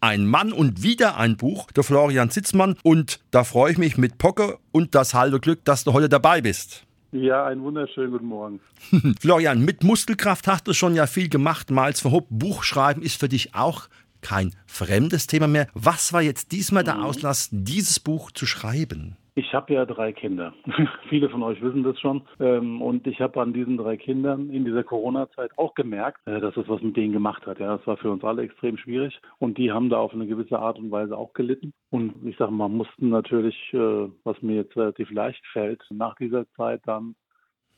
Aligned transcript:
ein 0.00 0.26
Mann 0.26 0.52
und 0.52 0.82
wieder 0.82 1.16
ein 1.16 1.36
Buch, 1.36 1.70
der 1.72 1.84
Florian 1.84 2.30
Sitzmann. 2.30 2.76
Und 2.82 3.20
da 3.30 3.44
freue 3.44 3.72
ich 3.72 3.78
mich 3.78 3.96
mit 3.96 4.18
Pocke 4.18 4.58
und 4.72 4.94
das 4.94 5.14
halbe 5.14 5.40
Glück, 5.40 5.64
dass 5.64 5.84
du 5.84 5.92
heute 5.92 6.08
dabei 6.08 6.40
bist. 6.40 6.84
Ja, 7.12 7.46
einen 7.46 7.62
wunderschönen 7.62 8.10
guten 8.10 8.26
Morgen. 8.26 8.60
Florian, 9.20 9.64
mit 9.64 9.82
Muskelkraft 9.82 10.48
hast 10.48 10.66
du 10.66 10.72
schon 10.72 10.94
ja 10.94 11.06
viel 11.06 11.28
gemacht. 11.28 11.70
Miles 11.70 12.00
Verhoop, 12.00 12.26
Buchschreiben 12.28 13.02
ist 13.02 13.18
für 13.18 13.28
dich 13.28 13.54
auch 13.54 13.88
kein 14.20 14.54
fremdes 14.66 15.26
Thema 15.26 15.46
mehr. 15.46 15.68
Was 15.74 16.12
war 16.12 16.20
jetzt 16.20 16.52
diesmal 16.52 16.84
der 16.84 16.96
mhm. 16.96 17.04
Auslass, 17.04 17.48
dieses 17.52 18.00
Buch 18.00 18.30
zu 18.32 18.44
schreiben? 18.44 19.16
Ich 19.38 19.52
habe 19.52 19.74
ja 19.74 19.84
drei 19.84 20.14
Kinder. 20.14 20.54
Viele 21.10 21.28
von 21.28 21.42
euch 21.42 21.60
wissen 21.60 21.82
das 21.82 22.00
schon. 22.00 22.22
Ähm, 22.40 22.80
und 22.80 23.06
ich 23.06 23.20
habe 23.20 23.38
an 23.42 23.52
diesen 23.52 23.76
drei 23.76 23.98
Kindern 23.98 24.48
in 24.48 24.64
dieser 24.64 24.82
Corona-Zeit 24.82 25.50
auch 25.58 25.74
gemerkt, 25.74 26.26
äh, 26.26 26.40
dass 26.40 26.56
es 26.56 26.66
was 26.70 26.80
mit 26.80 26.96
denen 26.96 27.12
gemacht 27.12 27.46
hat. 27.46 27.58
Ja, 27.60 27.76
das 27.76 27.86
war 27.86 27.98
für 27.98 28.10
uns 28.10 28.24
alle 28.24 28.44
extrem 28.44 28.78
schwierig. 28.78 29.20
Und 29.38 29.58
die 29.58 29.70
haben 29.70 29.90
da 29.90 29.98
auf 29.98 30.14
eine 30.14 30.26
gewisse 30.26 30.58
Art 30.58 30.78
und 30.78 30.90
Weise 30.90 31.18
auch 31.18 31.34
gelitten. 31.34 31.74
Und 31.90 32.14
ich 32.24 32.38
sage 32.38 32.50
mal, 32.50 32.70
mussten 32.70 33.10
natürlich, 33.10 33.54
äh, 33.74 34.08
was 34.24 34.40
mir 34.40 34.56
jetzt 34.56 34.74
relativ 34.74 35.10
leicht 35.10 35.46
fällt, 35.52 35.84
nach 35.90 36.14
dieser 36.14 36.48
Zeit 36.52 36.80
dann 36.86 37.14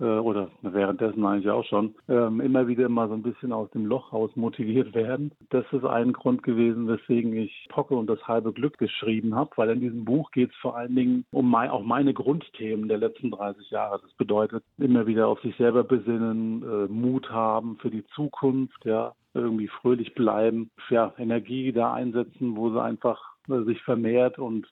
oder 0.04 0.48
währenddessen 0.62 1.24
eigentlich 1.24 1.50
auch 1.50 1.64
schon, 1.64 1.94
ähm, 2.08 2.40
immer 2.40 2.68
wieder 2.68 2.88
mal 2.88 3.08
so 3.08 3.14
ein 3.14 3.22
bisschen 3.22 3.52
aus 3.52 3.70
dem 3.70 3.86
Loch 3.86 4.12
raus 4.12 4.30
motiviert 4.36 4.94
werden. 4.94 5.32
Das 5.50 5.64
ist 5.72 5.84
ein 5.84 6.12
Grund 6.12 6.42
gewesen, 6.42 6.88
weswegen 6.88 7.34
ich 7.34 7.66
Pocke 7.68 7.94
und 7.94 8.08
das 8.08 8.26
halbe 8.26 8.52
Glück 8.52 8.78
geschrieben 8.78 9.34
habe, 9.34 9.50
weil 9.56 9.70
in 9.70 9.80
diesem 9.80 10.04
Buch 10.04 10.30
geht 10.30 10.50
es 10.50 10.56
vor 10.56 10.76
allen 10.76 10.94
Dingen 10.94 11.24
um 11.32 11.50
mein, 11.50 11.70
auch 11.70 11.82
meine 11.82 12.14
Grundthemen 12.14 12.88
der 12.88 12.98
letzten 12.98 13.30
30 13.30 13.70
Jahre. 13.70 14.00
Das 14.00 14.12
bedeutet 14.14 14.62
immer 14.78 15.06
wieder 15.06 15.28
auf 15.28 15.40
sich 15.40 15.56
selber 15.56 15.84
besinnen, 15.84 16.62
äh, 16.62 16.92
Mut 16.92 17.30
haben 17.30 17.76
für 17.80 17.90
die 17.90 18.06
Zukunft, 18.14 18.84
ja, 18.84 19.14
irgendwie 19.34 19.68
fröhlich 19.68 20.14
bleiben, 20.14 20.70
ja, 20.90 21.12
Energie 21.18 21.72
da 21.72 21.92
einsetzen, 21.92 22.56
wo 22.56 22.70
sie 22.70 22.82
einfach 22.82 23.20
äh, 23.48 23.62
sich 23.62 23.82
vermehrt 23.82 24.38
und 24.38 24.66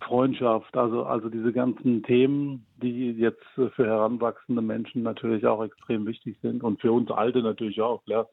Freundschaft, 0.00 0.76
also, 0.76 1.04
also 1.04 1.28
diese 1.28 1.52
ganzen 1.52 2.02
Themen, 2.02 2.66
die 2.82 3.12
jetzt 3.12 3.44
für 3.54 3.70
heranwachsende 3.76 4.62
Menschen 4.62 5.02
natürlich 5.02 5.46
auch 5.46 5.64
extrem 5.64 6.06
wichtig 6.06 6.36
sind 6.42 6.62
und 6.62 6.80
für 6.80 6.92
uns 6.92 7.10
Alte 7.10 7.42
natürlich 7.42 7.80
auch, 7.80 8.04
klar. 8.04 8.28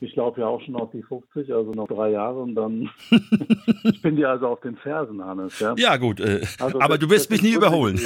Ich 0.00 0.16
laufe 0.16 0.40
ja 0.40 0.48
auch 0.48 0.60
schon 0.60 0.74
auf 0.74 0.90
die 0.90 1.02
50, 1.04 1.54
also 1.54 1.70
noch 1.70 1.86
drei 1.86 2.10
Jahre 2.10 2.40
und 2.40 2.56
dann. 2.56 2.90
ich 3.84 4.02
bin 4.02 4.16
dir 4.16 4.30
also 4.30 4.48
auf 4.48 4.60
den 4.60 4.74
Fersen, 4.74 5.24
Hannes. 5.24 5.60
Ja, 5.60 5.74
ja 5.76 5.96
gut. 5.96 6.18
Äh, 6.18 6.40
also 6.58 6.80
aber 6.80 6.98
das, 6.98 7.06
du 7.06 7.10
wirst 7.10 7.30
mich 7.30 7.40
nie 7.40 7.52
überholen. 7.52 7.94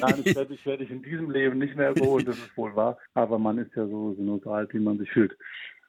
Nein, 0.00 0.22
ich 0.24 0.34
werde, 0.34 0.54
ich 0.54 0.64
werde 0.64 0.86
dich 0.86 0.90
in 0.90 1.02
diesem 1.02 1.30
Leben 1.30 1.58
nicht 1.58 1.76
mehr 1.76 1.90
überholen, 1.90 2.24
das 2.24 2.38
ist 2.38 2.56
wohl 2.56 2.74
wahr. 2.74 2.96
Aber 3.12 3.38
man 3.38 3.58
ist 3.58 3.76
ja 3.76 3.86
so, 3.86 4.16
so 4.18 4.50
alt, 4.50 4.72
wie 4.72 4.78
man 4.78 4.96
sich 4.98 5.10
fühlt. 5.10 5.36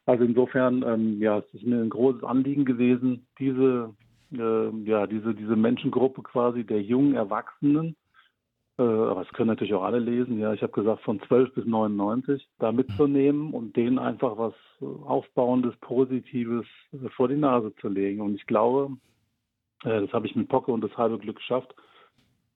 Also 0.05 0.25
insofern, 0.25 0.83
ähm, 0.85 1.21
ja, 1.21 1.37
es 1.37 1.53
ist 1.53 1.65
mir 1.65 1.77
ein 1.77 1.89
großes 1.89 2.25
Anliegen 2.25 2.65
gewesen, 2.65 3.25
diese 3.39 3.93
ja, 4.35 5.07
diese, 5.07 5.35
diese 5.35 5.55
Menschengruppe 5.55 6.23
quasi 6.23 6.63
der 6.63 6.81
jungen 6.81 7.15
Erwachsenen, 7.15 7.95
äh, 8.79 8.81
aber 8.81 9.21
es 9.21 9.29
können 9.33 9.49
natürlich 9.49 9.73
auch 9.73 9.83
alle 9.83 9.99
lesen, 9.99 10.39
ja, 10.39 10.53
ich 10.53 10.63
habe 10.63 10.71
gesagt 10.71 11.03
von 11.03 11.21
12 11.21 11.53
bis 11.53 11.65
99, 11.65 12.47
da 12.57 12.71
mitzunehmen 12.71 13.53
und 13.53 13.75
denen 13.75 13.99
einfach 13.99 14.37
was 14.37 14.53
Aufbauendes, 14.81 15.75
Positives 15.77 16.65
äh, 16.91 17.09
vor 17.09 17.27
die 17.27 17.35
Nase 17.35 17.73
zu 17.75 17.87
legen. 17.87 18.21
Und 18.21 18.35
ich 18.35 18.47
glaube, 18.47 18.97
äh, 19.83 20.01
das 20.01 20.11
habe 20.11 20.25
ich 20.25 20.35
mit 20.35 20.49
Pocke 20.49 20.71
und 20.71 20.81
das 20.81 20.97
halbe 20.97 21.19
Glück 21.19 21.37
geschafft. 21.37 21.75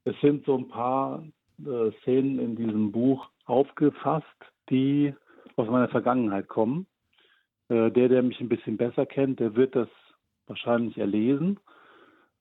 Es 0.04 0.18
sind 0.20 0.44
so 0.44 0.56
ein 0.56 0.68
paar 0.68 1.24
äh, 1.64 1.92
Szenen 2.02 2.40
in 2.40 2.56
diesem 2.56 2.90
Buch 2.90 3.28
aufgefasst, 3.44 4.26
die 4.70 5.14
aus 5.54 5.68
meiner 5.68 5.88
Vergangenheit 5.88 6.48
kommen. 6.48 6.86
Äh, 7.68 7.92
der, 7.92 8.08
der 8.08 8.22
mich 8.22 8.40
ein 8.40 8.48
bisschen 8.48 8.76
besser 8.76 9.06
kennt, 9.06 9.38
der 9.38 9.54
wird 9.54 9.76
das 9.76 9.88
wahrscheinlich 10.48 10.98
erlesen. 10.98 11.58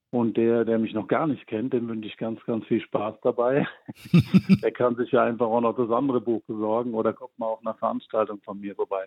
Und 0.09 0.37
der, 0.37 0.63
der 0.63 0.79
mich 0.79 0.93
noch 0.93 1.07
gar 1.07 1.27
nicht 1.27 1.45
kennt, 1.47 1.73
dem 1.73 1.89
wünsche 1.89 2.07
ich 2.07 2.15
ganz, 2.15 2.41
ganz 2.45 2.65
viel 2.65 2.79
Spaß 2.79 3.15
dabei. 3.23 3.67
der 4.63 4.71
kann 4.71 4.95
sich 4.95 5.11
ja 5.11 5.23
einfach 5.23 5.47
auch 5.47 5.59
noch 5.59 5.75
das 5.75 5.91
andere 5.91 6.21
Buch 6.21 6.41
besorgen 6.47 6.93
oder 6.93 7.11
guckt 7.11 7.37
mal 7.37 7.47
auf 7.47 7.59
einer 7.59 7.73
Veranstaltung 7.73 8.39
von 8.41 8.57
mir 8.59 8.73
vorbei. 8.73 9.05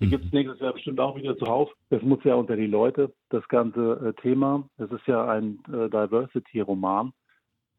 Die 0.00 0.06
mhm. 0.06 0.10
gibt 0.10 0.24
es 0.24 0.32
nächstes 0.32 0.58
Jahr 0.58 0.72
bestimmt 0.72 0.98
auch 0.98 1.14
wieder 1.16 1.38
zuhauf. 1.38 1.70
Das 1.90 2.02
muss 2.02 2.18
ja 2.24 2.34
unter 2.34 2.56
die 2.56 2.66
Leute, 2.66 3.12
das 3.28 3.46
ganze 3.46 4.08
äh, 4.08 4.20
Thema. 4.20 4.68
Es 4.76 4.90
ist 4.90 5.06
ja 5.06 5.24
ein 5.28 5.60
äh, 5.68 5.88
Diversity-Roman. 5.88 7.12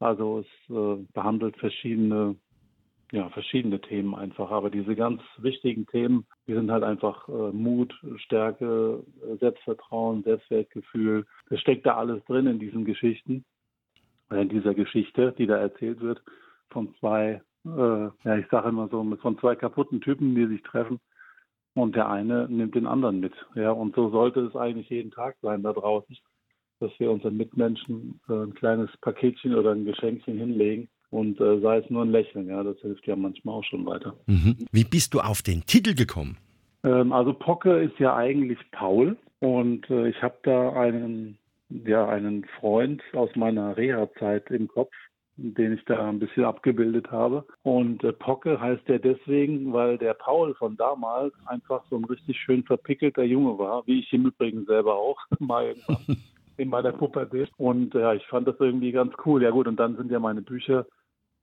Also 0.00 0.40
es 0.40 0.74
äh, 0.74 1.04
behandelt 1.12 1.58
verschiedene 1.58 2.36
ja, 3.12 3.28
verschiedene 3.28 3.80
Themen 3.80 4.14
einfach. 4.14 4.50
Aber 4.50 4.70
diese 4.70 4.96
ganz 4.96 5.22
wichtigen 5.36 5.86
Themen, 5.86 6.26
die 6.46 6.54
sind 6.54 6.70
halt 6.70 6.82
einfach 6.82 7.28
äh, 7.28 7.52
Mut, 7.52 7.94
Stärke, 8.16 9.04
Selbstvertrauen, 9.38 10.22
Selbstwertgefühl. 10.24 11.26
Das 11.50 11.60
steckt 11.60 11.86
da 11.86 11.96
alles 11.96 12.24
drin 12.24 12.46
in 12.46 12.58
diesen 12.58 12.86
Geschichten, 12.86 13.44
äh, 14.30 14.40
in 14.40 14.48
dieser 14.48 14.74
Geschichte, 14.74 15.34
die 15.36 15.46
da 15.46 15.58
erzählt 15.58 16.00
wird 16.00 16.22
von 16.70 16.94
zwei, 17.00 17.42
äh, 17.66 17.68
ja, 18.24 18.38
ich 18.38 18.46
sage 18.50 18.70
immer 18.70 18.88
so, 18.88 19.04
von 19.20 19.38
zwei 19.38 19.56
kaputten 19.56 20.00
Typen, 20.00 20.34
die 20.34 20.46
sich 20.46 20.62
treffen. 20.62 20.98
Und 21.74 21.96
der 21.96 22.08
eine 22.08 22.48
nimmt 22.48 22.74
den 22.74 22.86
anderen 22.86 23.20
mit. 23.20 23.34
Ja, 23.54 23.72
und 23.72 23.94
so 23.94 24.10
sollte 24.10 24.40
es 24.40 24.56
eigentlich 24.56 24.90
jeden 24.90 25.10
Tag 25.10 25.36
sein 25.42 25.62
da 25.62 25.72
draußen, 25.72 26.16
dass 26.80 26.92
wir 26.98 27.10
unseren 27.10 27.36
Mitmenschen 27.36 28.20
äh, 28.28 28.44
ein 28.44 28.54
kleines 28.54 28.90
Paketchen 29.02 29.54
oder 29.54 29.72
ein 29.72 29.84
Geschenkchen 29.84 30.38
hinlegen 30.38 30.88
und 31.12 31.38
äh, 31.40 31.60
sei 31.60 31.76
es 31.76 31.90
nur 31.90 32.04
ein 32.04 32.10
Lächeln, 32.10 32.48
ja, 32.48 32.62
das 32.62 32.78
hilft 32.80 33.06
ja 33.06 33.14
manchmal 33.14 33.56
auch 33.56 33.64
schon 33.64 33.84
weiter. 33.84 34.14
Mhm. 34.26 34.56
Wie 34.72 34.84
bist 34.84 35.12
du 35.12 35.20
auf 35.20 35.42
den 35.42 35.64
Titel 35.66 35.94
gekommen? 35.94 36.38
Ähm, 36.84 37.12
also 37.12 37.34
Pocke 37.34 37.82
ist 37.82 37.98
ja 37.98 38.16
eigentlich 38.16 38.58
Paul 38.72 39.16
und 39.40 39.88
äh, 39.90 40.08
ich 40.08 40.22
habe 40.22 40.36
da 40.42 40.72
einen, 40.72 41.36
ja, 41.68 42.08
einen 42.08 42.46
Freund 42.58 43.02
aus 43.12 43.28
meiner 43.36 43.76
Reha-Zeit 43.76 44.50
im 44.50 44.68
Kopf, 44.68 44.92
den 45.36 45.74
ich 45.74 45.84
da 45.84 46.08
ein 46.08 46.18
bisschen 46.18 46.44
abgebildet 46.44 47.10
habe. 47.10 47.44
Und 47.62 48.02
äh, 48.04 48.14
Pocke 48.14 48.58
heißt 48.58 48.88
der 48.88 48.98
deswegen, 48.98 49.70
weil 49.74 49.98
der 49.98 50.14
Paul 50.14 50.54
von 50.54 50.78
damals 50.78 51.34
einfach 51.44 51.82
so 51.90 51.96
ein 51.96 52.04
richtig 52.06 52.38
schön 52.38 52.62
verpickelter 52.62 53.22
Junge 53.22 53.58
war, 53.58 53.86
wie 53.86 54.00
ich 54.00 54.10
im 54.14 54.26
Übrigen 54.26 54.64
selber 54.64 54.94
auch 54.94 55.18
mal 55.40 55.66
irgendwann 55.66 56.16
in 56.56 56.70
meiner 56.70 56.92
Pubertät. 56.92 57.50
Und 57.58 57.92
ja, 57.92 58.14
ich 58.14 58.26
fand 58.28 58.48
das 58.48 58.56
irgendwie 58.58 58.92
ganz 58.92 59.12
cool. 59.26 59.42
Ja 59.42 59.50
gut, 59.50 59.68
und 59.68 59.76
dann 59.76 59.96
sind 59.96 60.10
ja 60.10 60.18
meine 60.18 60.40
Bücher 60.40 60.86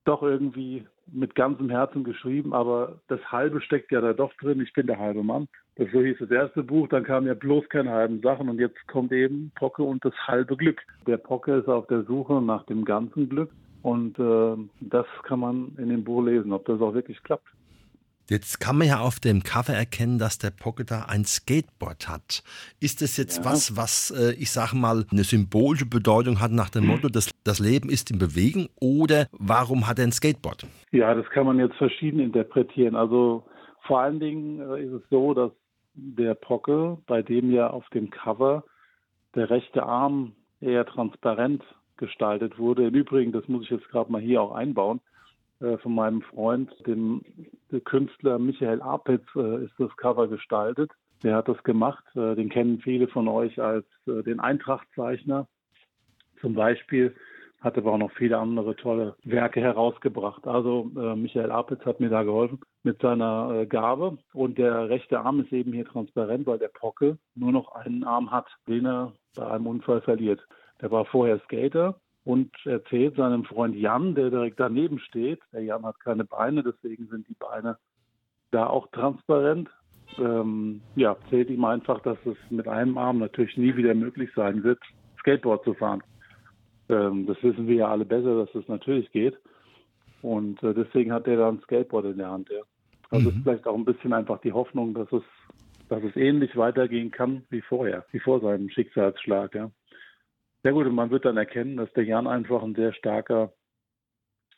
doch 0.06 0.24
irgendwie 0.24 0.86
mit 1.12 1.36
ganzem 1.36 1.70
Herzen 1.70 2.04
geschrieben, 2.04 2.54
aber 2.54 3.00
das 3.08 3.20
Halbe 3.32 3.62
steckt 3.62 3.92
ja 3.92 4.02
da 4.02 4.14
doch 4.14 4.34
drin. 4.36 4.62
Ich 4.62 4.74
bin 4.74 4.88
der 4.88 5.00
halbe 5.00 5.24
Mann. 5.24 5.48
Das 5.76 5.88
so 5.92 6.02
hieß 6.02 6.18
das 6.20 6.32
erste 6.32 6.62
Buch, 6.64 6.88
dann 6.90 7.04
kamen 7.04 7.28
ja 7.28 7.34
bloß 7.34 7.70
keine 7.70 7.92
halben 7.92 8.22
Sachen 8.22 8.50
und 8.50 8.60
jetzt 8.60 8.86
kommt 8.88 9.12
eben 9.12 9.52
Pocke 9.56 9.84
und 9.84 10.04
das 10.04 10.14
halbe 10.28 10.58
Glück. 10.58 10.82
Der 11.08 11.18
Pocke 11.18 11.56
ist 11.56 11.68
auf 11.68 11.88
der 11.88 12.04
Suche 12.04 12.42
nach 12.42 12.66
dem 12.66 12.84
ganzen 12.84 13.30
Glück 13.30 13.50
und 13.82 14.20
äh, 14.20 14.58
das 14.82 15.06
kann 15.24 15.40
man 15.40 15.72
in 15.78 15.90
dem 15.90 16.04
Buch 16.04 16.22
lesen, 16.22 16.52
ob 16.52 16.66
das 16.66 16.81
auch 16.81 16.94
wirklich 16.94 17.24
klappt. 17.24 17.48
Jetzt 18.30 18.60
kann 18.60 18.78
man 18.78 18.88
ja 18.88 19.00
auf 19.00 19.20
dem 19.20 19.42
Cover 19.42 19.74
erkennen, 19.74 20.20
dass 20.20 20.38
der 20.38 20.52
Pocket 20.52 20.92
da 20.92 21.06
ein 21.06 21.26
Skateboard 21.26 22.08
hat. 22.08 22.44
Ist 22.80 23.02
das 23.02 23.18
jetzt 23.18 23.40
ja. 23.40 23.46
was, 23.46 23.76
was 23.76 24.12
äh, 24.12 24.34
ich 24.34 24.52
sage 24.52 24.76
mal 24.76 25.06
eine 25.10 25.24
symbolische 25.24 25.88
Bedeutung 25.88 26.40
hat 26.40 26.51
nach 26.51 26.69
dem 26.69 26.86
Motto, 26.86 27.10
das, 27.10 27.31
das 27.50 27.60
Leben 27.60 27.90
ist 27.90 28.12
in 28.12 28.19
Bewegung 28.19 28.69
oder 28.80 29.25
warum 29.31 29.88
hat 29.88 29.98
er 29.98 30.06
ein 30.06 30.12
Skateboard? 30.12 30.68
Ja, 30.92 31.16
das 31.16 31.28
kann 31.31 31.48
man 31.48 31.57
jetzt 31.57 31.75
verschieden 31.78 32.19
interpretieren. 32.19 32.96
Also 32.96 33.44
vor 33.88 34.01
allen 34.01 34.19
Dingen 34.19 34.60
äh, 34.62 34.84
ist 34.84 34.94
es 34.94 35.01
so, 35.10 35.34
dass 35.34 35.51
der 35.96 36.36
Pocke, 36.36 37.00
bei 37.07 37.24
dem 37.24 37.51
ja 37.51 37.72
auf 37.72 37.90
dem 37.90 38.12
Cover 38.12 38.63
der 39.34 39.50
rechte 39.50 39.81
Arm 39.81 40.34
eher 40.62 40.86
transparent 40.86 41.63
gestaltet 41.98 42.60
wurde. 42.60 42.88
Im 42.88 42.94
Übrigen, 42.94 43.31
das 43.31 43.48
muss 43.48 43.63
ich 43.63 43.72
jetzt 43.72 43.90
gerade 43.90 44.12
mal 44.12 44.22
hier 44.22 44.44
auch 44.44 44.54
einbauen, 44.54 45.01
äh, 45.60 45.78
von 45.80 45.96
meinem 45.96 46.22
Freund, 46.22 46.72
dem 46.86 47.24
Künstler 47.84 48.38
Michael 48.38 48.81
Apitz, 48.84 49.25
äh, 49.36 49.66
ist 49.66 49.74
das 49.80 49.96
Cover 49.98 50.28
gestaltet. 50.28 50.92
Der 51.24 51.36
hat 51.36 51.50
das 51.50 51.62
gemacht. 51.63 52.06
Den 52.16 52.48
kennen 52.48 52.80
viele 52.80 53.10
von 53.10 53.28
euch 53.28 53.62
als 53.62 53.86
den 54.06 54.40
Eintrachtzeichner 54.40 55.50
zum 56.40 56.54
Beispiel. 56.54 57.13
Hat 57.62 57.78
aber 57.78 57.94
auch 57.94 57.98
noch 57.98 58.12
viele 58.12 58.38
andere 58.38 58.76
tolle 58.76 59.16
Werke 59.24 59.60
herausgebracht. 59.62 60.48
Also 60.48 60.90
äh, 60.96 61.16
Michael 61.16 61.52
Apitz 61.52 61.86
hat 61.86 62.00
mir 62.00 62.10
da 62.10 62.24
geholfen 62.24 62.60
mit 62.84 63.02
seiner 63.02 63.52
äh, 63.52 63.66
Gabe 63.66 64.18
und 64.34 64.58
der 64.58 64.90
rechte 64.90 65.20
Arm 65.20 65.42
ist 65.42 65.52
eben 65.52 65.74
hier 65.74 65.86
transparent, 65.86 66.48
weil 66.48 66.60
der 66.60 66.70
Pocke 66.70 67.18
nur 67.36 67.52
noch 67.52 67.74
einen 67.74 68.04
Arm 68.04 68.32
hat, 68.32 68.48
den 68.68 68.86
er 68.86 69.14
bei 69.36 69.46
einem 69.48 69.68
Unfall 69.68 70.02
verliert. 70.02 70.46
Der 70.82 70.92
war 70.92 71.06
vorher 71.06 71.40
Skater 71.42 72.00
und 72.24 72.52
erzählt 72.66 73.16
seinem 73.16 73.44
Freund 73.44 73.76
Jan, 73.76 74.16
der 74.16 74.30
direkt 74.30 74.60
daneben 74.60 75.00
steht, 75.00 75.42
der 75.52 75.64
Jan 75.64 75.86
hat 75.86 76.00
keine 76.00 76.24
Beine, 76.24 76.64
deswegen 76.64 77.08
sind 77.08 77.28
die 77.28 77.36
Beine 77.38 77.78
da 78.52 78.68
auch 78.68 78.88
transparent. 78.92 79.70
Ähm, 80.18 80.82
ja, 80.96 81.14
erzählt 81.14 81.50
ihm 81.50 81.66
einfach, 81.66 82.02
dass 82.02 82.18
es 82.26 82.38
mit 82.50 82.68
einem 82.68 82.98
Arm 82.98 83.20
natürlich 83.20 83.58
nie 83.58 83.76
wieder 83.76 83.94
möglich 83.94 84.30
sein 84.36 84.64
wird, 84.64 84.80
Skateboard 85.20 85.64
zu 85.64 85.74
fahren. 85.74 86.02
Ähm, 86.89 87.25
das 87.25 87.41
wissen 87.44 87.68
wir 87.68 87.75
ja 87.75 87.88
alle 87.88 88.06
besser, 88.06 88.38
dass 88.38 88.51
das 88.53 88.68
natürlich 88.68 89.12
geht. 89.12 89.38
Und 90.21 90.62
äh, 90.63 90.74
deswegen 90.74 91.13
hat 91.13 91.27
er 91.27 91.38
dann 91.38 91.62
Skateboard 91.62 92.06
in 92.06 92.18
der 92.18 92.31
Hand. 92.31 92.50
Ja. 92.50 92.62
Also 93.09 93.30
mhm. 93.30 93.38
ist 93.38 93.44
vielleicht 93.44 93.68
auch 93.68 93.75
ein 93.75 93.86
bisschen 93.86 94.13
einfach 94.13 94.39
die 94.41 94.51
Hoffnung, 94.51 94.94
dass 94.94 95.12
es, 95.12 95.24
dass 95.88 96.03
es 96.03 96.15
ähnlich 96.15 96.56
weitergehen 96.57 97.12
kann 97.12 97.44
wie 97.50 97.62
vorher, 97.62 98.06
wie 98.12 98.19
vor 98.19 98.41
seinem 98.41 98.69
Schicksalsschlag. 98.69 99.56
Ja. 99.56 99.71
Sehr 100.63 100.74
gut, 100.74 100.88
und 100.88 100.95
man 100.95 101.09
wird 101.09 101.25
dann 101.25 101.38
erkennen, 101.38 101.77
dass 101.77 101.91
der 101.94 102.03
Jan 102.03 102.27
einfach 102.27 102.62
ein 102.62 102.75
sehr 102.75 102.94
starker, 102.94 103.53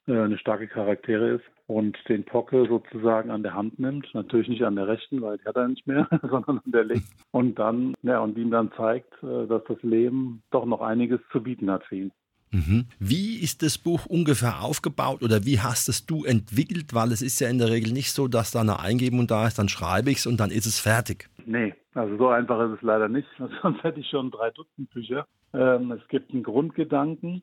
äh, 0.07 0.17
eine 0.17 0.37
starke 0.39 0.67
Charaktere 0.67 1.35
ist 1.35 1.45
und 1.67 1.97
den 2.09 2.23
Pocke 2.25 2.65
sozusagen 2.67 3.29
an 3.29 3.43
der 3.43 3.53
Hand 3.53 3.79
nimmt. 3.79 4.11
Natürlich 4.13 4.49
nicht 4.49 4.63
an 4.63 4.75
der 4.75 4.87
rechten, 4.87 5.21
weil 5.21 5.37
die 5.37 5.45
hat 5.45 5.55
er 5.55 5.67
nicht 5.67 5.85
mehr, 5.85 6.07
sondern 6.21 6.57
an 6.57 6.71
der 6.71 6.85
linken. 6.85 7.07
Und 7.29 7.59
dann, 7.59 7.93
ja, 8.01 8.19
und 8.19 8.37
ihm 8.37 8.49
dann 8.49 8.71
zeigt, 8.75 9.13
äh, 9.21 9.45
dass 9.47 9.63
das 9.65 9.81
Leben 9.83 10.41
doch 10.49 10.65
noch 10.65 10.81
einiges 10.81 11.21
zu 11.31 11.41
bieten 11.43 11.69
hat 11.69 11.85
für 11.85 11.95
ihn. 11.95 12.11
Mhm. 12.51 12.87
Wie 12.99 13.39
ist 13.39 13.63
das 13.63 13.77
Buch 13.77 14.05
ungefähr 14.05 14.61
aufgebaut 14.61 15.23
oder 15.23 15.45
wie 15.45 15.59
hast 15.59 15.87
es 15.87 16.05
du 16.05 16.25
entwickelt? 16.25 16.93
Weil 16.93 17.11
es 17.11 17.21
ist 17.21 17.39
ja 17.39 17.49
in 17.49 17.57
der 17.57 17.69
Regel 17.69 17.93
nicht 17.93 18.11
so, 18.11 18.27
dass 18.27 18.51
da 18.51 18.59
eine 18.59 18.79
Eingebung 18.79 19.25
da 19.25 19.47
ist, 19.47 19.57
dann 19.57 19.69
schreibe 19.69 20.11
ich 20.11 20.17
es 20.17 20.27
und 20.27 20.37
dann 20.39 20.51
ist 20.51 20.65
es 20.65 20.79
fertig. 20.79 21.29
Nee, 21.45 21.73
also 21.93 22.17
so 22.17 22.27
einfach 22.27 22.59
ist 22.69 22.77
es 22.77 22.81
leider 22.81 23.07
nicht. 23.07 23.27
Sonst 23.61 23.83
hätte 23.83 24.01
ich 24.01 24.09
schon 24.09 24.31
drei 24.31 24.51
Dutzend 24.51 24.89
Bücher. 24.89 25.25
Ähm, 25.53 25.91
es 25.91 26.05
gibt 26.09 26.31
einen 26.31 26.43
Grundgedanken, 26.43 27.41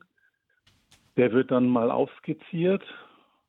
der 1.17 1.31
wird 1.31 1.51
dann 1.51 1.67
mal 1.67 1.89
aufskizziert. 1.89 2.83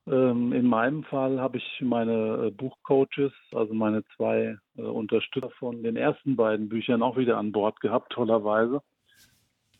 Ähm, 0.06 0.54
in 0.54 0.66
meinem 0.66 1.04
Fall 1.04 1.40
habe 1.40 1.58
ich 1.58 1.80
meine 1.82 2.46
äh, 2.46 2.50
Buchcoaches, 2.50 3.32
also 3.52 3.74
meine 3.74 4.02
zwei 4.16 4.56
äh, 4.76 4.82
Unterstützer 4.82 5.50
von 5.58 5.82
den 5.82 5.96
ersten 5.96 6.36
beiden 6.36 6.70
Büchern 6.70 7.02
auch 7.02 7.18
wieder 7.18 7.36
an 7.36 7.52
Bord 7.52 7.80
gehabt, 7.80 8.12
tollerweise 8.12 8.80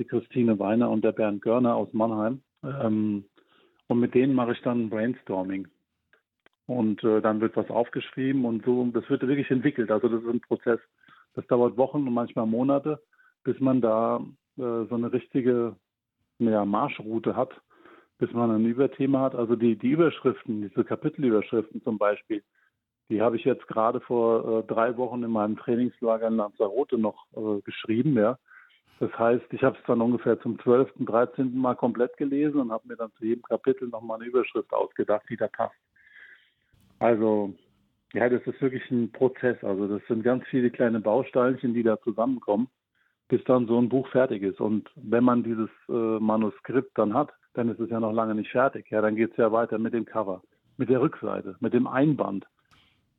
die 0.00 0.06
Christine 0.06 0.58
Weiner 0.58 0.90
und 0.90 1.04
der 1.04 1.12
Bernd 1.12 1.42
Görner 1.42 1.76
aus 1.76 1.92
Mannheim. 1.92 2.40
Ähm, 2.64 3.24
und 3.86 4.00
mit 4.00 4.14
denen 4.14 4.34
mache 4.34 4.52
ich 4.52 4.62
dann 4.62 4.90
Brainstorming. 4.90 5.68
Und 6.66 7.04
äh, 7.04 7.20
dann 7.20 7.40
wird 7.40 7.56
was 7.56 7.68
aufgeschrieben 7.70 8.44
und 8.44 8.64
so, 8.64 8.80
und 8.80 8.94
das 8.94 9.08
wird 9.10 9.26
wirklich 9.26 9.50
entwickelt. 9.50 9.90
Also 9.90 10.08
das 10.08 10.22
ist 10.22 10.28
ein 10.28 10.40
Prozess. 10.40 10.80
Das 11.34 11.46
dauert 11.46 11.76
Wochen 11.76 12.06
und 12.06 12.14
manchmal 12.14 12.46
Monate, 12.46 13.00
bis 13.44 13.58
man 13.60 13.80
da 13.80 14.20
äh, 14.56 14.86
so 14.88 14.94
eine 14.94 15.12
richtige 15.12 15.76
ja, 16.38 16.64
Marschroute 16.64 17.36
hat, 17.36 17.50
bis 18.18 18.32
man 18.32 18.50
ein 18.50 18.64
Überthema 18.64 19.20
hat. 19.20 19.34
Also 19.34 19.56
die, 19.56 19.76
die 19.76 19.90
Überschriften, 19.90 20.62
diese 20.62 20.84
Kapitelüberschriften 20.84 21.82
zum 21.82 21.98
Beispiel, 21.98 22.42
die 23.08 23.20
habe 23.20 23.36
ich 23.36 23.44
jetzt 23.44 23.66
gerade 23.66 24.00
vor 24.00 24.60
äh, 24.60 24.62
drei 24.72 24.96
Wochen 24.96 25.22
in 25.24 25.30
meinem 25.32 25.56
Trainingslager 25.56 26.28
in 26.28 26.36
Lanzarote 26.36 26.96
noch 26.96 27.26
äh, 27.36 27.60
geschrieben, 27.62 28.14
ja. 28.14 28.38
Das 29.00 29.18
heißt, 29.18 29.46
ich 29.52 29.64
habe 29.64 29.78
es 29.78 29.84
dann 29.86 30.02
ungefähr 30.02 30.38
zum 30.40 30.58
12., 30.58 30.90
13. 31.00 31.56
Mal 31.56 31.74
komplett 31.74 32.18
gelesen 32.18 32.60
und 32.60 32.70
habe 32.70 32.86
mir 32.86 32.96
dann 32.96 33.10
zu 33.18 33.24
jedem 33.24 33.42
Kapitel 33.42 33.88
nochmal 33.88 34.18
eine 34.18 34.28
Überschrift 34.28 34.70
ausgedacht, 34.74 35.24
die 35.30 35.38
da 35.38 35.48
passt. 35.48 35.74
Also, 36.98 37.54
ja, 38.12 38.28
das 38.28 38.42
ist 38.46 38.60
wirklich 38.60 38.88
ein 38.90 39.10
Prozess. 39.10 39.56
Also, 39.64 39.88
das 39.88 40.06
sind 40.06 40.22
ganz 40.22 40.44
viele 40.48 40.70
kleine 40.70 41.00
Bausteinchen, 41.00 41.72
die 41.72 41.82
da 41.82 41.98
zusammenkommen, 42.02 42.68
bis 43.28 43.42
dann 43.44 43.66
so 43.66 43.78
ein 43.78 43.88
Buch 43.88 44.06
fertig 44.08 44.42
ist. 44.42 44.60
Und 44.60 44.90
wenn 44.96 45.24
man 45.24 45.42
dieses 45.44 45.70
äh, 45.88 45.92
Manuskript 45.92 46.98
dann 46.98 47.14
hat, 47.14 47.32
dann 47.54 47.70
ist 47.70 47.80
es 47.80 47.88
ja 47.88 48.00
noch 48.00 48.12
lange 48.12 48.34
nicht 48.34 48.50
fertig. 48.50 48.90
Ja, 48.90 49.00
dann 49.00 49.16
geht 49.16 49.30
es 49.30 49.38
ja 49.38 49.50
weiter 49.50 49.78
mit 49.78 49.94
dem 49.94 50.04
Cover, 50.04 50.42
mit 50.76 50.90
der 50.90 51.00
Rückseite, 51.00 51.56
mit 51.60 51.72
dem 51.72 51.86
Einband. 51.86 52.46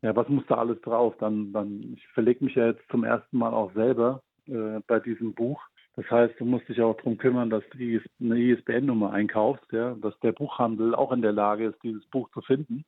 Ja, 0.04 0.16
was 0.16 0.30
muss 0.30 0.46
da 0.48 0.56
alles 0.56 0.80
drauf? 0.82 1.16
Dann, 1.20 1.52
dann, 1.54 1.94
ich 1.96 2.08
verlege 2.10 2.46
mich 2.46 2.54
ja 2.54 2.68
jetzt 2.68 2.88
zum 2.92 3.04
ersten 3.04 3.36
Mal 3.40 3.52
auch 3.52 3.74
selber 3.74 4.22
äh, 4.48 4.80
bei 4.86 5.00
diesem 5.00 5.34
Buch 5.34 5.60
das 6.02 6.10
heißt, 6.10 6.40
du 6.40 6.46
musst 6.46 6.68
dich 6.68 6.82
auch 6.82 6.98
darum 6.98 7.18
kümmern, 7.18 7.52
dass 7.52 7.64
du 7.70 7.78
eine 8.20 8.40
ISBN-Nummer 8.40 9.12
einkaufst, 9.12 9.72
ja, 9.72 9.94
dass 10.02 10.20
der 10.22 10.32
Buchhandel 10.32 10.96
auch 10.96 11.12
in 11.12 11.22
der 11.22 11.32
Lage 11.32 11.66
ist, 11.66 11.84
dieses 11.84 12.04
Buch 12.08 12.28
zu 12.32 12.42
finden 12.42 12.84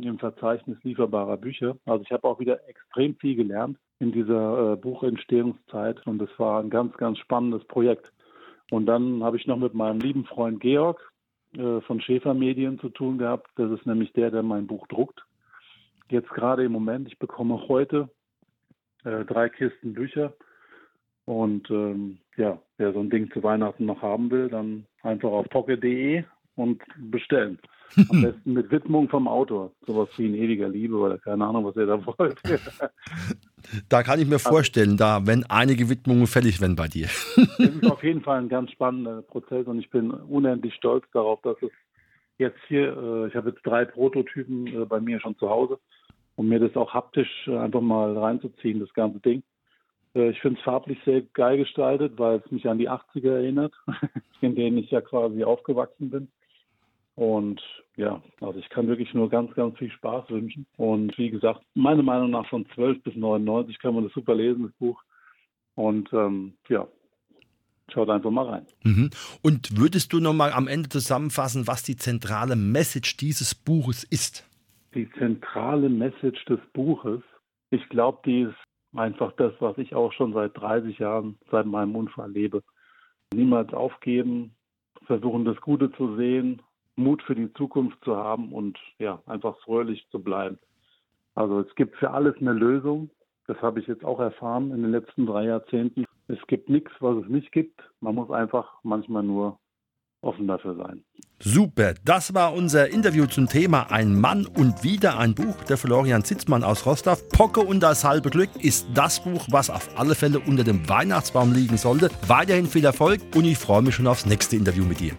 im 0.00 0.18
Verzeichnis 0.18 0.78
lieferbarer 0.84 1.38
Bücher. 1.38 1.76
Also 1.86 2.04
ich 2.04 2.12
habe 2.12 2.28
auch 2.28 2.38
wieder 2.38 2.60
extrem 2.68 3.16
viel 3.16 3.34
gelernt 3.34 3.78
in 3.98 4.12
dieser 4.12 4.74
äh, 4.74 4.76
Buchentstehungszeit 4.76 6.06
und 6.06 6.22
es 6.22 6.28
war 6.38 6.62
ein 6.62 6.70
ganz, 6.70 6.96
ganz 6.98 7.18
spannendes 7.18 7.64
Projekt. 7.64 8.12
Und 8.70 8.86
dann 8.86 9.24
habe 9.24 9.38
ich 9.38 9.46
noch 9.48 9.56
mit 9.56 9.74
meinem 9.74 9.98
lieben 9.98 10.24
Freund 10.24 10.60
Georg 10.60 11.00
äh, 11.56 11.80
von 11.80 12.00
Schäfer 12.00 12.34
Medien 12.34 12.78
zu 12.78 12.90
tun 12.90 13.18
gehabt. 13.18 13.50
Das 13.56 13.72
ist 13.72 13.86
nämlich 13.86 14.12
der, 14.12 14.30
der 14.30 14.44
mein 14.44 14.68
Buch 14.68 14.86
druckt. 14.86 15.24
Jetzt 16.10 16.28
gerade 16.28 16.62
im 16.62 16.72
Moment, 16.72 17.08
ich 17.08 17.18
bekomme 17.18 17.66
heute 17.66 18.08
äh, 19.02 19.24
drei 19.24 19.48
Kisten 19.48 19.94
Bücher 19.94 20.34
und 21.26 21.68
ähm, 21.70 22.18
ja, 22.36 22.58
wer 22.78 22.92
so 22.92 23.00
ein 23.00 23.10
Ding 23.10 23.30
zu 23.32 23.42
Weihnachten 23.42 23.84
noch 23.84 24.00
haben 24.00 24.30
will, 24.30 24.48
dann 24.48 24.86
einfach 25.02 25.30
auf 25.30 25.48
pocket.de 25.50 26.24
und 26.54 26.82
bestellen. 26.96 27.58
Am 28.10 28.22
besten 28.22 28.52
mit 28.52 28.70
Widmung 28.70 29.08
vom 29.08 29.28
Autor. 29.28 29.72
Sowas 29.86 30.08
wie 30.16 30.26
in 30.26 30.34
ewiger 30.34 30.68
Liebe 30.68 30.96
oder 30.96 31.18
keine 31.18 31.46
Ahnung, 31.46 31.64
was 31.64 31.76
ihr 31.76 31.86
da 31.86 32.04
wollt. 32.04 32.40
da 33.88 34.02
kann 34.02 34.20
ich 34.20 34.26
mir 34.26 34.38
vorstellen, 34.38 34.96
da 34.96 35.26
wenn 35.26 35.44
einige 35.44 35.88
Widmungen 35.88 36.26
fällig 36.26 36.60
werden 36.60 36.76
bei 36.76 36.88
dir. 36.88 37.06
Es 37.06 37.58
ist 37.58 37.86
auf 37.90 38.02
jeden 38.02 38.22
Fall 38.22 38.38
ein 38.38 38.48
ganz 38.48 38.70
spannender 38.72 39.22
Prozess 39.22 39.66
und 39.66 39.78
ich 39.78 39.90
bin 39.90 40.10
unendlich 40.10 40.74
stolz 40.74 41.04
darauf, 41.12 41.40
dass 41.42 41.56
es 41.62 41.70
jetzt 42.38 42.58
hier, 42.68 42.96
äh, 42.96 43.28
ich 43.28 43.34
habe 43.34 43.50
jetzt 43.50 43.64
drei 43.64 43.84
Prototypen 43.84 44.66
äh, 44.66 44.84
bei 44.84 45.00
mir 45.00 45.20
schon 45.20 45.36
zu 45.38 45.48
Hause, 45.48 45.78
um 46.34 46.48
mir 46.48 46.60
das 46.60 46.76
auch 46.76 46.92
haptisch 46.92 47.48
äh, 47.48 47.56
einfach 47.56 47.80
mal 47.80 48.16
reinzuziehen, 48.16 48.80
das 48.80 48.92
ganze 48.94 49.20
Ding. 49.20 49.42
Äh, 50.16 50.30
ich 50.30 50.40
finde 50.40 50.58
es 50.58 50.64
farblich 50.64 50.98
sehr 51.04 51.22
geil 51.22 51.58
gestaltet, 51.58 52.18
weil 52.18 52.42
es 52.44 52.50
mich 52.50 52.68
an 52.68 52.78
die 52.78 52.90
80er 52.90 53.30
erinnert, 53.30 53.74
in 54.40 54.56
denen 54.56 54.78
ich 54.78 54.90
ja 54.90 55.00
quasi 55.00 55.44
aufgewachsen 55.44 56.10
bin. 56.10 56.28
Und 57.14 57.62
ja, 57.96 58.22
also 58.40 58.58
ich 58.58 58.68
kann 58.68 58.88
wirklich 58.88 59.14
nur 59.14 59.30
ganz, 59.30 59.54
ganz 59.54 59.78
viel 59.78 59.90
Spaß 59.90 60.28
wünschen. 60.28 60.66
Und 60.76 61.16
wie 61.16 61.30
gesagt, 61.30 61.62
meiner 61.74 62.02
Meinung 62.02 62.30
nach 62.30 62.48
von 62.48 62.66
12 62.74 63.02
bis 63.02 63.16
99 63.16 63.78
kann 63.78 63.94
man 63.94 64.04
das 64.04 64.12
super 64.12 64.34
lesen, 64.34 64.64
das 64.64 64.72
Buch. 64.72 65.02
Und 65.74 66.12
ähm, 66.12 66.54
ja, 66.68 66.86
schaut 67.88 68.10
einfach 68.10 68.30
mal 68.30 68.46
rein. 68.46 68.66
Mhm. 68.84 69.10
Und 69.42 69.78
würdest 69.78 70.12
du 70.12 70.20
nochmal 70.20 70.52
am 70.52 70.68
Ende 70.68 70.90
zusammenfassen, 70.90 71.66
was 71.66 71.82
die 71.82 71.96
zentrale 71.96 72.56
Message 72.56 73.16
dieses 73.16 73.54
Buches 73.54 74.04
ist? 74.04 74.46
Die 74.94 75.10
zentrale 75.12 75.88
Message 75.88 76.44
des 76.46 76.60
Buches, 76.74 77.22
ich 77.70 77.86
glaube, 77.88 78.18
die 78.26 78.42
ist 78.42 78.65
einfach 78.98 79.32
das, 79.32 79.52
was 79.60 79.78
ich 79.78 79.94
auch 79.94 80.12
schon 80.12 80.32
seit 80.32 80.56
30 80.56 80.98
Jahren, 80.98 81.38
seit 81.50 81.66
meinem 81.66 81.96
Unfall 81.96 82.30
lebe. 82.30 82.62
Niemals 83.34 83.72
aufgeben, 83.72 84.54
versuchen 85.06 85.44
das 85.44 85.60
Gute 85.60 85.90
zu 85.92 86.16
sehen, 86.16 86.62
Mut 86.96 87.22
für 87.22 87.34
die 87.34 87.52
Zukunft 87.54 88.02
zu 88.04 88.16
haben 88.16 88.52
und 88.52 88.78
ja, 88.98 89.22
einfach 89.26 89.58
fröhlich 89.60 90.06
zu 90.10 90.22
bleiben. 90.22 90.58
Also 91.34 91.60
es 91.60 91.74
gibt 91.74 91.96
für 91.96 92.10
alles 92.10 92.34
eine 92.40 92.52
Lösung. 92.52 93.10
Das 93.46 93.60
habe 93.62 93.80
ich 93.80 93.86
jetzt 93.86 94.04
auch 94.04 94.18
erfahren 94.18 94.70
in 94.72 94.82
den 94.82 94.90
letzten 94.90 95.26
drei 95.26 95.44
Jahrzehnten. 95.44 96.04
Es 96.28 96.44
gibt 96.46 96.68
nichts, 96.68 96.90
was 97.00 97.18
es 97.18 97.28
nicht 97.28 97.52
gibt. 97.52 97.80
Man 98.00 98.14
muss 98.14 98.30
einfach 98.30 98.80
manchmal 98.82 99.22
nur 99.22 99.58
offen 100.26 100.46
dafür 100.46 100.74
sein. 100.74 101.02
Super, 101.38 101.94
das 102.04 102.32
war 102.32 102.54
unser 102.54 102.88
Interview 102.88 103.26
zum 103.26 103.46
Thema 103.46 103.90
Ein 103.90 104.18
Mann 104.18 104.46
und 104.46 104.82
wieder 104.82 105.18
ein 105.18 105.34
Buch 105.34 105.54
der 105.64 105.76
Florian 105.76 106.24
Zitzmann 106.24 106.64
aus 106.64 106.86
Rostov. 106.86 107.28
Pocke 107.28 107.60
und 107.60 107.80
das 107.80 108.04
halbe 108.04 108.30
Glück 108.30 108.48
ist 108.58 108.86
das 108.94 109.22
Buch, 109.22 109.46
was 109.50 109.68
auf 109.68 109.98
alle 109.98 110.14
Fälle 110.14 110.40
unter 110.40 110.64
dem 110.64 110.88
Weihnachtsbaum 110.88 111.52
liegen 111.52 111.76
sollte. 111.76 112.10
Weiterhin 112.26 112.66
viel 112.66 112.84
Erfolg 112.86 113.20
und 113.34 113.44
ich 113.44 113.58
freue 113.58 113.82
mich 113.82 113.94
schon 113.94 114.06
aufs 114.06 114.24
nächste 114.24 114.56
Interview 114.56 114.84
mit 114.84 115.00
dir. 115.00 115.12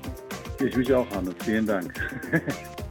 Ich 0.59 0.75
mich 0.75 0.91
auch, 0.91 1.07
Hannes. 1.11 1.35
Vielen 1.45 1.67
Dank. 1.67 1.93